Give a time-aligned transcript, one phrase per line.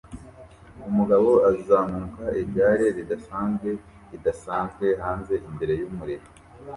[0.89, 3.69] Umugabo azamuka igare ridasanzwe
[4.11, 6.25] ridasanzwe hanze imbere yumuriro